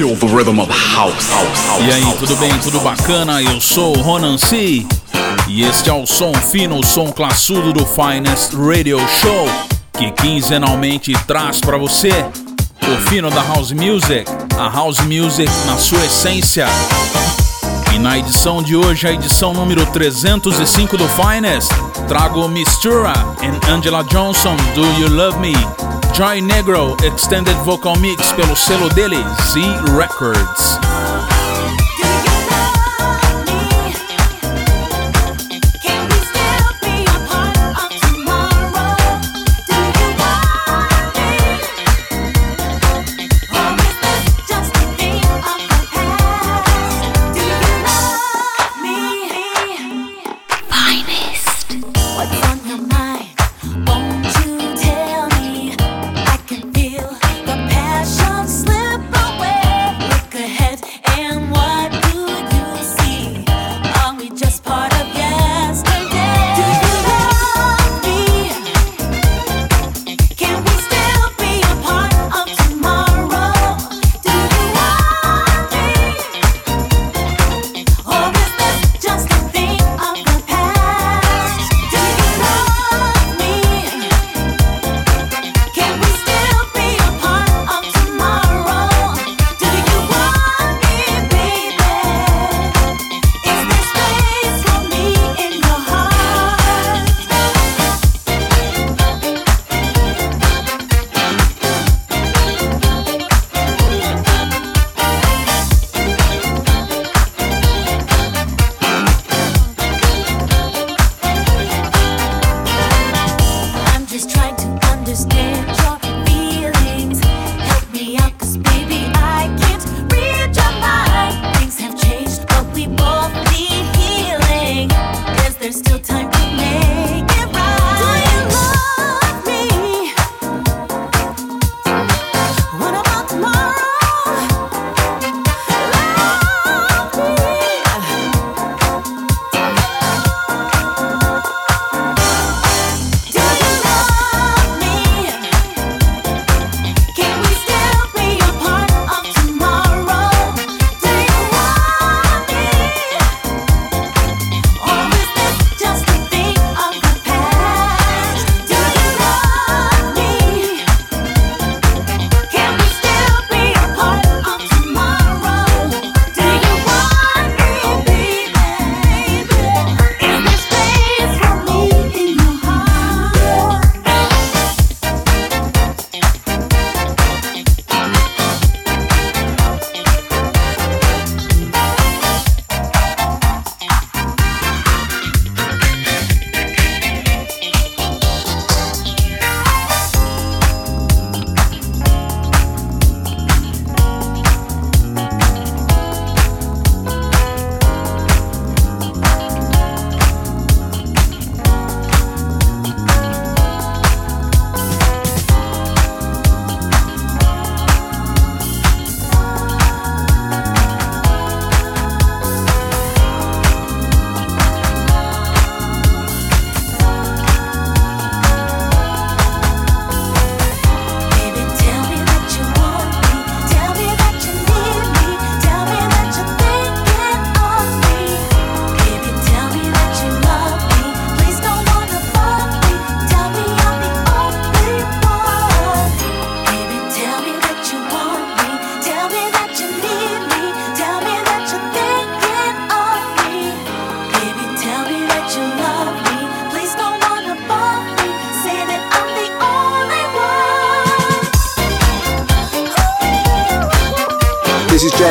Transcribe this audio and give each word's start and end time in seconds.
Feel 0.00 0.16
the 0.16 0.28
rhythm 0.28 0.58
of 0.58 0.70
house. 0.70 1.28
E 1.78 1.92
aí, 1.92 2.14
tudo 2.18 2.34
bem? 2.36 2.50
Tudo 2.60 2.80
bacana? 2.80 3.42
Eu 3.42 3.60
sou 3.60 3.94
o 3.94 4.00
Ronan 4.00 4.38
C. 4.38 4.86
E 5.46 5.62
este 5.62 5.90
é 5.90 5.92
o 5.92 6.06
som 6.06 6.32
fino, 6.32 6.78
o 6.78 6.82
som 6.82 7.12
classudo 7.12 7.70
do 7.70 7.84
Finest 7.84 8.54
Radio 8.54 8.98
Show, 9.20 9.46
que 9.92 10.10
quinzenalmente 10.12 11.12
traz 11.26 11.60
para 11.60 11.76
você 11.76 12.08
o 12.80 13.10
fino 13.10 13.28
da 13.28 13.42
House 13.42 13.72
Music, 13.72 14.24
a 14.58 14.70
House 14.70 15.00
Music 15.00 15.52
na 15.66 15.76
sua 15.76 16.02
essência. 16.06 16.66
E 17.94 17.98
na 17.98 18.16
edição 18.16 18.62
de 18.62 18.74
hoje, 18.74 19.06
a 19.06 19.12
edição 19.12 19.52
número 19.52 19.84
305 19.84 20.96
do 20.96 21.06
Finest, 21.10 21.68
trago 22.08 22.48
Mistura 22.48 23.12
e 23.42 23.70
Angela 23.70 24.02
Johnson 24.04 24.56
do 24.74 24.82
You 24.98 25.10
Love 25.10 25.38
Me. 25.40 25.89
Joy 26.12 26.40
Negro 26.40 26.96
Extended 27.04 27.56
Vocal 27.64 27.96
Mix 27.96 28.32
pelo 28.32 28.54
selo 28.56 28.88
dele 28.88 29.16
Z 29.52 29.60
Records. 29.96 30.79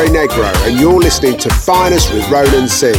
Negro, 0.07 0.53
and 0.67 0.79
you're 0.79 0.99
listening 0.99 1.37
to 1.37 1.49
Finest 1.49 2.13
with 2.13 2.29
Roland 2.29 2.69
C. 2.69 2.91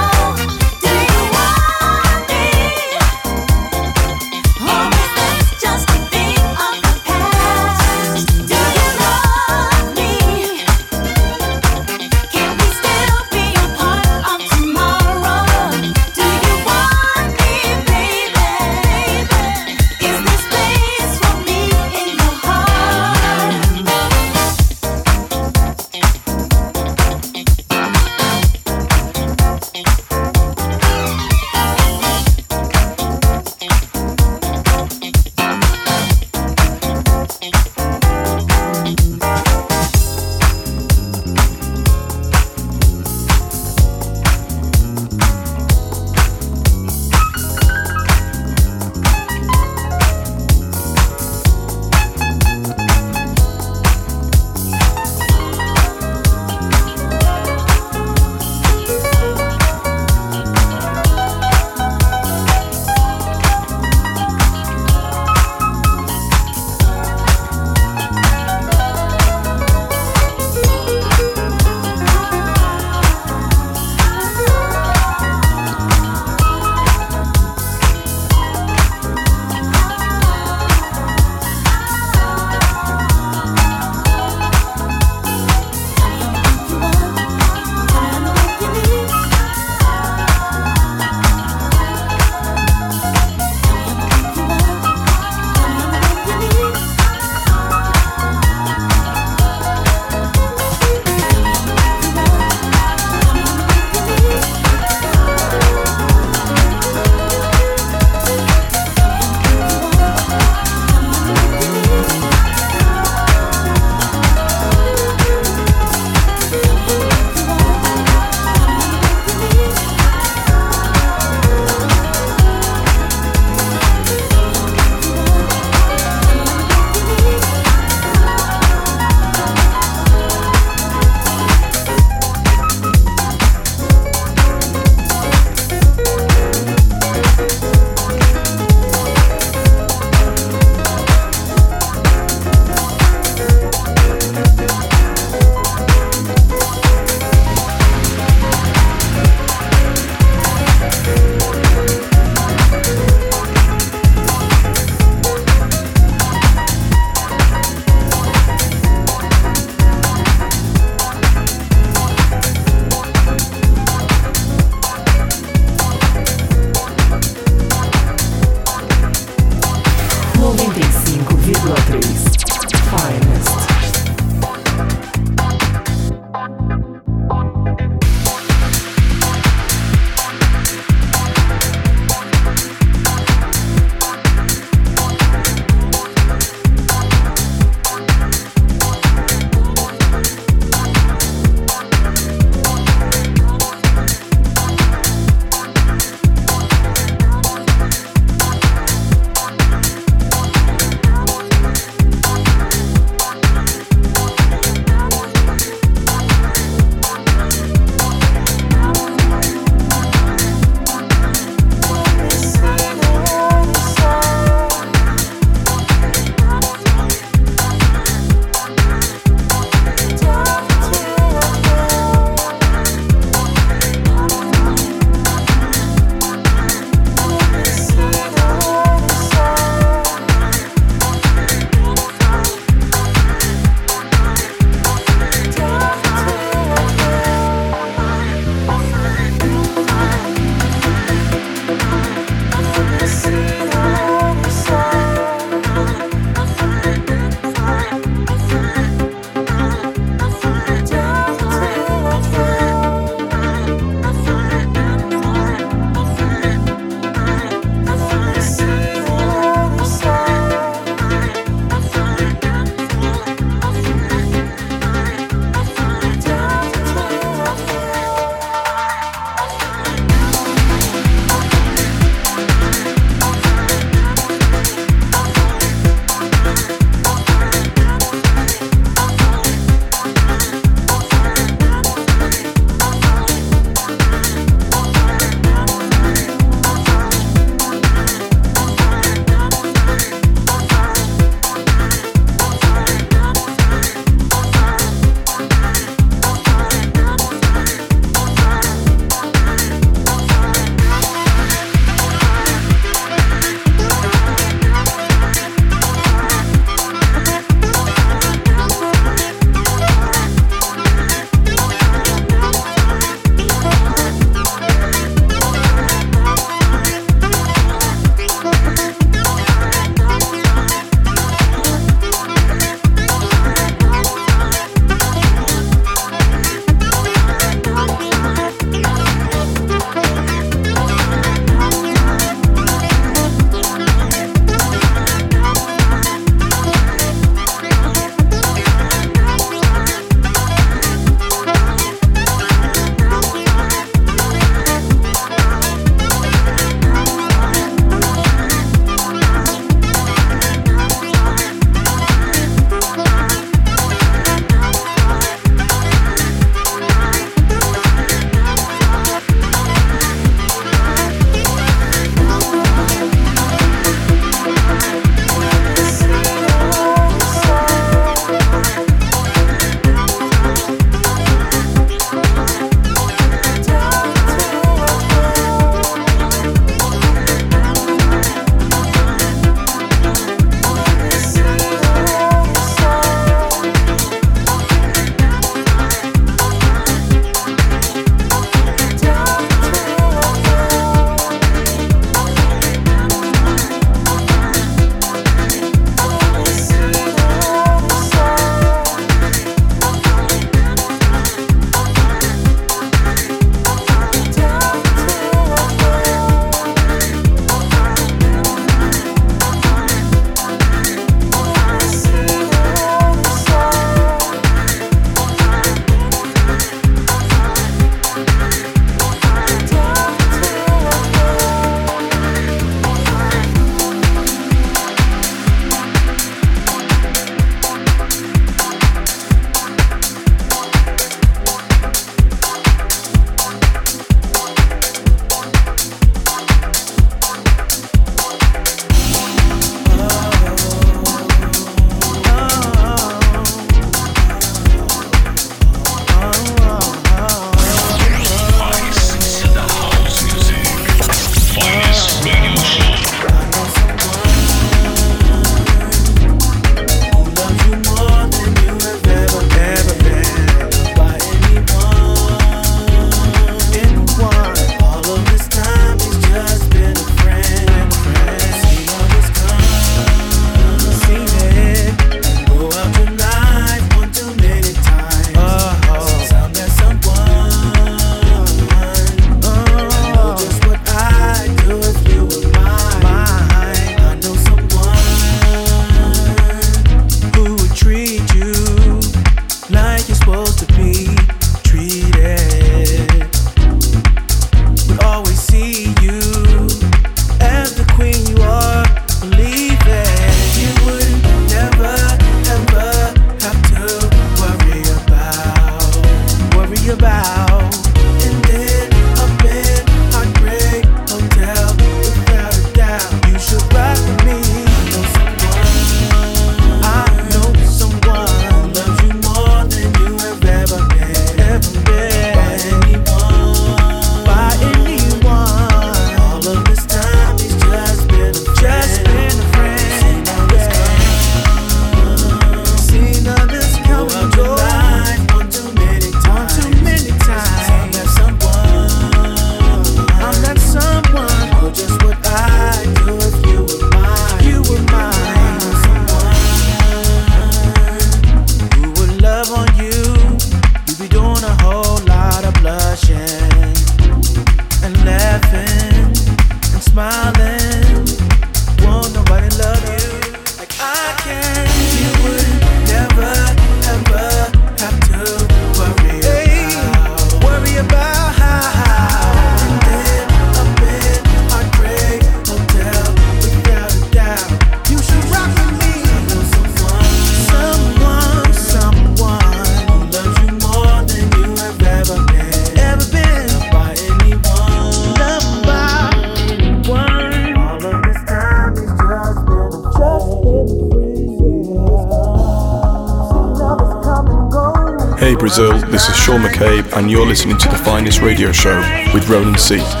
with 599.13 599.27
Ronan 599.27 599.57
Seat. 599.57 600.00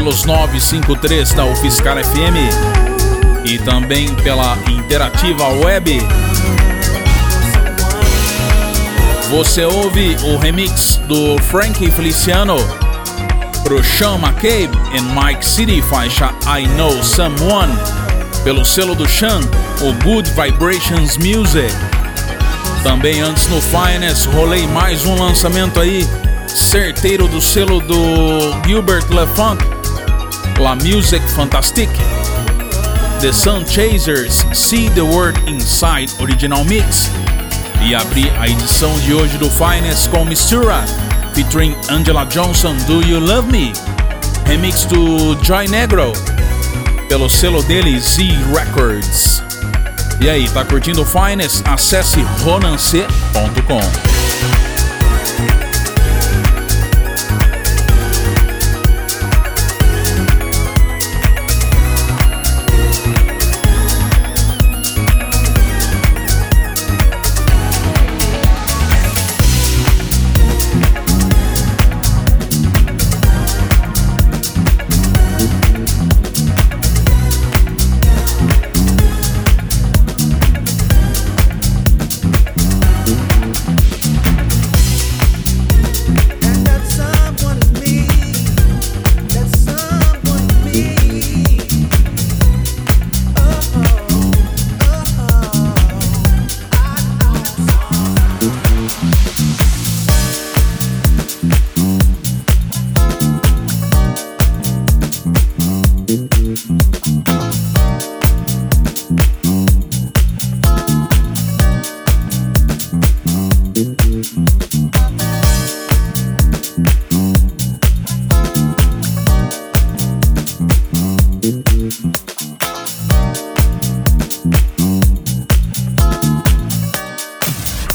Pelos 0.00 0.24
953 0.24 1.34
da 1.34 1.44
UFSCar 1.44 2.02
FM 2.02 3.44
e 3.44 3.58
também 3.58 4.08
pela 4.14 4.56
Interativa 4.66 5.46
Web. 5.48 6.00
Você 9.28 9.66
ouve 9.66 10.16
o 10.24 10.38
remix 10.38 10.98
do 11.06 11.36
Frankie 11.42 11.90
Feliciano 11.90 12.56
pro 13.62 13.84
Sean 13.84 14.14
McCabe 14.14 14.70
e 14.94 15.02
Mike 15.02 15.44
City, 15.44 15.82
faixa 15.82 16.32
I 16.46 16.66
Know 16.78 17.04
Someone, 17.04 17.76
pelo 18.42 18.64
selo 18.64 18.94
do 18.94 19.06
Sean, 19.06 19.42
o 19.82 19.92
Good 20.02 20.30
Vibrations 20.30 21.18
Music. 21.18 21.74
Também 22.82 23.20
antes 23.20 23.46
no 23.48 23.60
Finest, 23.60 24.24
rolei 24.28 24.66
mais 24.66 25.04
um 25.04 25.14
lançamento 25.22 25.78
aí, 25.78 26.08
certeiro 26.46 27.28
do 27.28 27.38
selo 27.42 27.80
do 27.80 28.66
Gilbert 28.66 29.04
LeFunk, 29.10 29.69
La 30.60 30.74
Music 30.74 31.22
Fantastique. 31.30 31.90
The 33.20 33.32
Sun 33.32 33.64
Chasers 33.64 34.44
See 34.52 34.90
the 34.90 35.00
Word 35.00 35.38
Inside 35.48 36.12
Original 36.20 36.64
Mix. 36.66 37.10
E 37.82 37.94
abri 37.94 38.30
a 38.38 38.46
edição 38.46 38.92
de 39.00 39.14
hoje 39.14 39.38
do 39.38 39.48
Finest 39.48 40.10
com 40.10 40.22
Mistura, 40.22 40.84
featuring 41.32 41.74
Angela 41.88 42.26
Johnson, 42.26 42.76
Do 42.86 43.00
You 43.02 43.20
Love 43.20 43.50
Me? 43.50 43.72
Remix 44.44 44.84
do 44.84 45.34
Joy 45.42 45.66
Negro, 45.66 46.12
pelo 47.08 47.30
selo 47.30 47.62
dele 47.62 47.98
Z 47.98 48.22
Records. 48.54 49.42
E 50.20 50.28
aí, 50.28 50.46
tá 50.50 50.62
curtindo 50.62 51.00
o 51.00 51.06
Finest? 51.06 51.62
Acesse 51.64 52.20
ronance.com. 52.44 54.19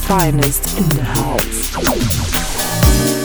finest 0.08 0.78
in 0.78 0.88
the 0.90 1.04
house. 1.04 3.25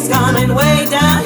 is 0.00 0.08
coming 0.08 0.54
way 0.54 0.86
down. 0.88 1.19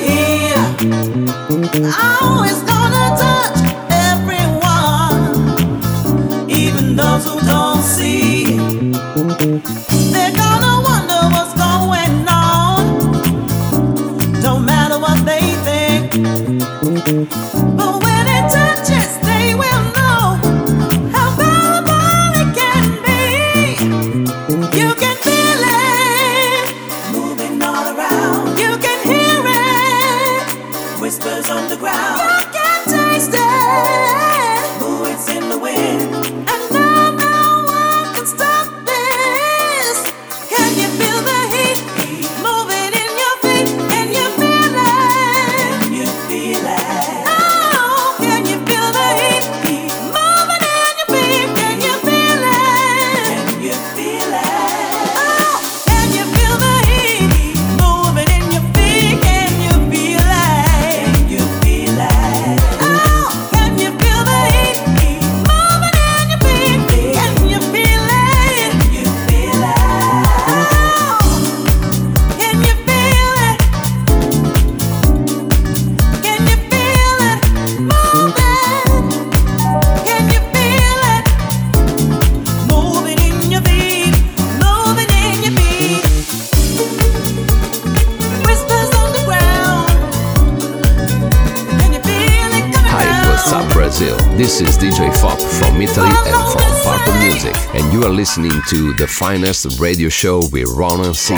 This 94.37 94.61
is 94.61 94.77
DJ 94.77 95.15
Fop 95.21 95.41
from 95.41 95.81
Italy 95.81 96.09
and 96.09 96.53
from 96.53 96.67
Purple 96.83 97.15
Music, 97.21 97.55
and 97.73 97.93
you 97.93 98.03
are 98.03 98.11
listening 98.11 98.51
to 98.69 98.93
the 98.95 99.07
finest 99.07 99.79
radio 99.79 100.09
show 100.09 100.41
with 100.51 100.67
run 100.71 101.05
and 101.05 101.15
C. 101.15 101.37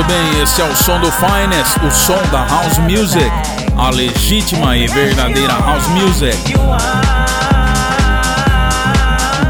Muito 0.00 0.12
bem, 0.14 0.42
esse 0.42 0.62
é 0.62 0.64
o 0.64 0.74
som 0.74 0.98
do 0.98 1.12
Finest, 1.12 1.76
o 1.86 1.90
som 1.90 2.18
da 2.32 2.46
House 2.46 2.78
Music, 2.78 3.30
a 3.76 3.90
legítima 3.90 4.74
e 4.74 4.86
verdadeira 4.86 5.52
House 5.52 5.86
Music. 5.88 6.54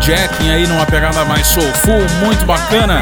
Jacking 0.01 0.51
aí 0.51 0.67
numa 0.67 0.85
pegada 0.87 1.25
mais 1.25 1.47
soulful, 1.47 2.05
muito 2.25 2.45
bacana. 2.47 3.01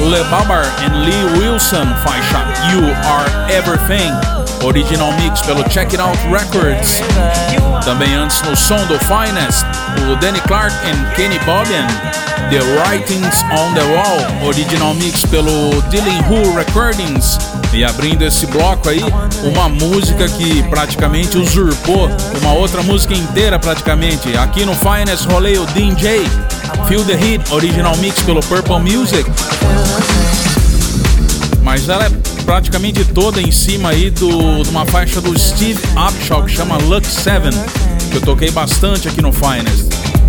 Le 0.00 0.24
Babar 0.24 0.64
e 0.82 0.88
Lee 0.88 1.38
Wilson, 1.38 1.86
faixa 2.04 2.44
You 2.72 2.92
Are 3.08 3.54
Everything, 3.54 4.12
original 4.66 5.12
mix 5.20 5.40
pelo 5.42 5.62
Check 5.68 5.92
It 5.92 6.00
Out 6.00 6.18
Records. 6.32 7.00
Também 7.84 8.12
antes 8.16 8.42
no 8.42 8.56
som 8.56 8.84
do 8.86 8.98
Finest, 8.98 9.64
o 10.10 10.16
Danny 10.16 10.40
Clark 10.40 10.74
e 10.84 11.14
Kenny 11.14 11.38
Bobbian, 11.46 11.86
The 12.50 12.58
Writings 12.58 13.44
on 13.52 13.74
the 13.74 13.84
Wall, 13.94 14.48
original 14.48 14.92
mix 14.94 15.24
pelo 15.24 15.70
Dylan 15.88 16.18
Who 16.28 16.56
Recordings. 16.56 17.38
E 17.72 17.84
abrindo 17.84 18.22
esse 18.24 18.44
bloco 18.46 18.88
aí, 18.88 19.04
uma 19.44 19.68
música 19.68 20.28
que 20.28 20.60
praticamente 20.64 21.38
usurpou 21.38 22.08
uma 22.42 22.52
outra 22.54 22.82
música 22.82 23.14
inteira 23.14 23.56
praticamente. 23.56 24.36
Aqui 24.36 24.64
no 24.64 24.74
Finest 24.74 25.26
rolei 25.26 25.58
o 25.58 25.66
DJ, 25.66 26.26
Feel 26.88 27.04
the 27.04 27.12
Heat, 27.12 27.52
original 27.52 27.96
mix 27.98 28.20
pelo 28.24 28.40
Purple 28.40 28.80
Music. 28.80 29.30
Mas 31.62 31.88
ela 31.88 32.06
é 32.06 32.10
praticamente 32.44 33.04
toda 33.04 33.40
em 33.40 33.52
cima 33.52 33.90
aí 33.90 34.10
do, 34.10 34.64
de 34.64 34.70
uma 34.70 34.84
faixa 34.86 35.20
do 35.20 35.38
Steve 35.38 35.80
Upshaw 35.96 36.42
que 36.42 36.50
chama 36.50 36.78
Luck 36.78 37.06
7, 37.06 37.50
que 38.10 38.16
eu 38.16 38.22
toquei 38.22 38.50
bastante 38.50 39.06
aqui 39.06 39.22
no 39.22 39.32
Finest. 39.32 40.19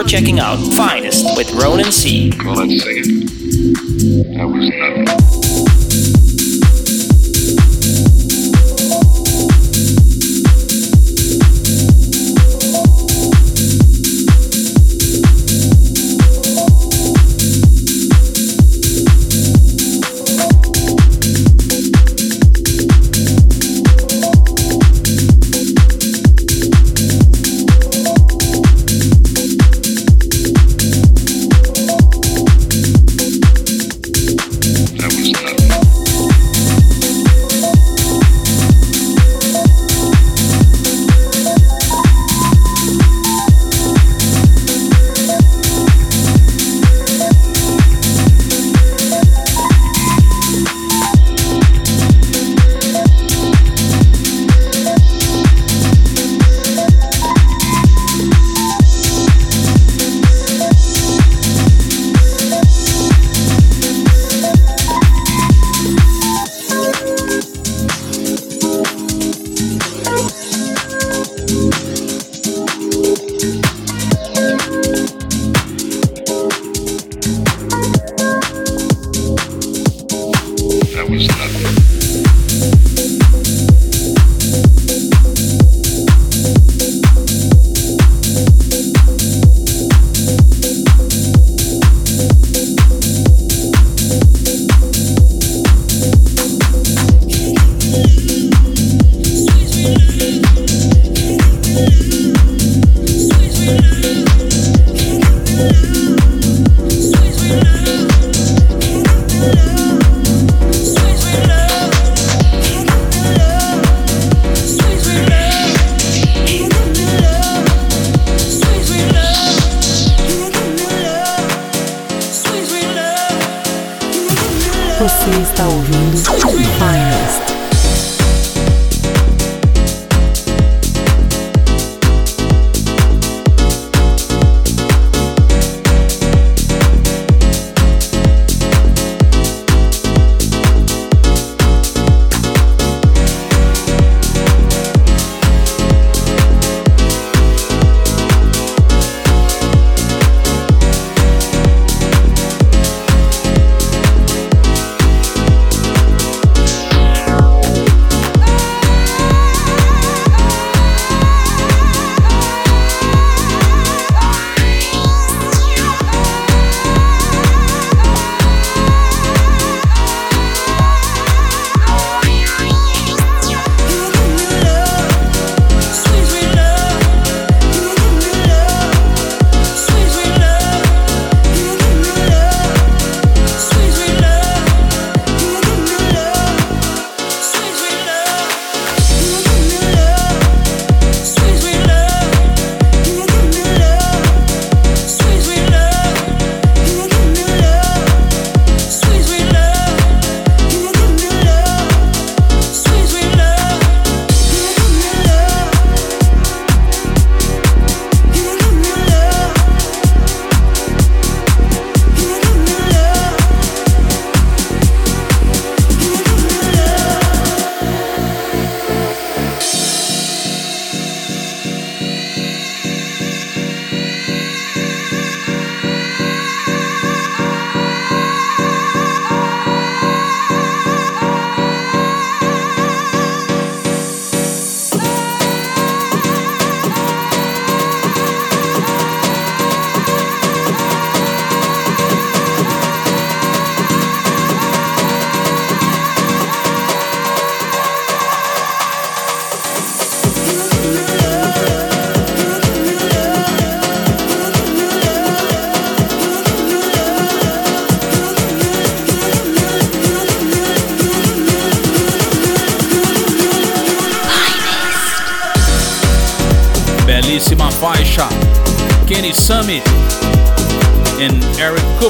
for 0.00 0.08
checking 0.08 0.38
out 0.40 0.56
Finest 0.74 1.26
with 1.36 1.52
Ronan 1.52 1.92
C. 1.92 2.30
That 2.30 2.46
was 4.48 4.70
nothing. 4.70 5.19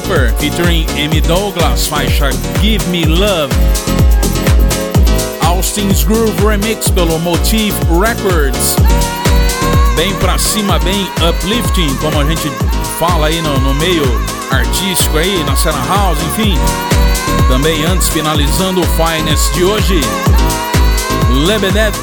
Cooper 0.01 0.31
featuring 0.39 0.85
Amy 0.91 1.21
Douglas, 1.21 1.87
faixa 1.87 2.29
Give 2.59 2.85
Me 2.89 3.05
Love. 3.05 3.53
Austin's 5.43 6.03
Groove 6.03 6.33
Remix 6.43 6.89
pelo 6.89 7.19
Motive 7.19 7.75
Records. 7.99 8.75
Bem 9.95 10.13
pra 10.15 10.37
cima, 10.37 10.79
bem 10.79 11.07
uplifting, 11.27 11.93
como 11.97 12.19
a 12.19 12.25
gente 12.25 12.49
fala 12.97 13.27
aí 13.27 13.41
no, 13.41 13.59
no 13.59 13.73
meio 13.75 14.03
artístico 14.49 15.17
aí, 15.17 15.43
na 15.43 15.55
cena 15.55 15.83
house, 15.87 16.19
enfim. 16.23 16.57
Também 17.47 17.83
antes, 17.85 18.07
finalizando 18.09 18.81
o 18.81 18.85
Finest 18.85 19.53
de 19.53 19.63
hoje, 19.63 20.01
Lebedev, 21.45 21.95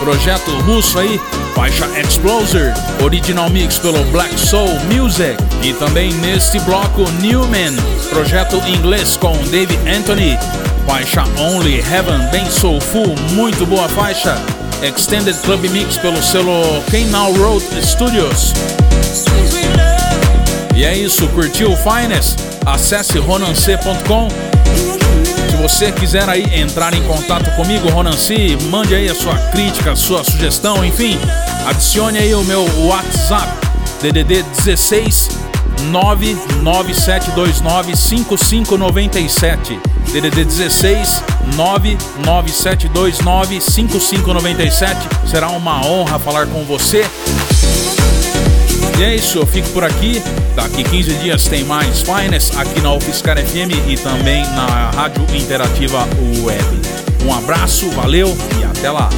projeto 0.00 0.50
russo 0.62 0.98
aí, 0.98 1.20
faixa 1.58 1.88
Exploser, 1.98 2.72
original 3.02 3.50
mix 3.50 3.80
pelo 3.80 4.04
Black 4.12 4.38
Soul 4.38 4.78
Music. 4.94 5.36
E 5.60 5.72
também 5.72 6.12
neste 6.14 6.60
bloco, 6.60 7.02
Newman, 7.20 7.74
projeto 8.10 8.62
inglês 8.68 9.16
com 9.16 9.36
Dave 9.50 9.76
Anthony, 9.78 10.38
faixa 10.86 11.24
Only 11.36 11.80
Heaven, 11.80 12.28
bem 12.30 12.48
soulful, 12.48 13.12
muito 13.32 13.66
boa 13.66 13.88
faixa. 13.88 14.40
Extended 14.84 15.36
Club 15.38 15.64
Mix 15.70 15.96
pelo 15.96 16.22
selo 16.22 16.62
Canal 16.92 17.32
Road 17.32 17.64
Studios. 17.84 18.52
E 20.76 20.84
é 20.84 20.96
isso, 20.96 21.26
curtiu 21.30 21.72
o 21.72 21.76
Finest? 21.76 22.38
Acesse 22.64 23.18
ronance.com. 23.18 24.28
Você 25.60 25.90
quiser 25.90 26.28
aí 26.28 26.44
entrar 26.60 26.94
em 26.94 27.02
contato 27.02 27.50
comigo, 27.56 27.88
Ronanci, 27.88 28.56
mande 28.70 28.94
aí 28.94 29.08
a 29.08 29.14
sua 29.14 29.34
crítica, 29.50 29.90
a 29.92 29.96
sua 29.96 30.22
sugestão, 30.22 30.84
enfim, 30.84 31.18
adicione 31.66 32.18
aí 32.18 32.34
o 32.34 32.44
meu 32.44 32.64
WhatsApp 32.86 33.48
DDD 34.00 34.44
16 34.64 35.30
99729 35.90 37.96
5597 37.96 39.80
DDD 40.12 40.44
16 40.44 41.22
99729 41.56 43.60
5597 43.60 45.08
Será 45.26 45.48
uma 45.50 45.84
honra 45.84 46.18
falar 46.18 46.46
com 46.46 46.64
você. 46.64 47.04
E 48.98 49.04
é 49.04 49.14
isso, 49.14 49.38
eu 49.38 49.46
fico 49.46 49.68
por 49.68 49.84
aqui. 49.84 50.20
Daqui 50.56 50.82
15 50.82 51.14
dias 51.14 51.46
tem 51.46 51.62
mais 51.62 52.02
Finest 52.02 52.56
aqui 52.56 52.80
na 52.80 52.92
UFSCar 52.94 53.38
FM 53.38 53.86
e 53.86 53.96
também 53.96 54.42
na 54.42 54.90
Rádio 54.90 55.24
Interativa 55.32 56.00
Web. 56.42 56.64
Um 57.24 57.32
abraço, 57.32 57.88
valeu 57.90 58.36
e 58.60 58.64
até 58.64 58.90
lá. 58.90 59.08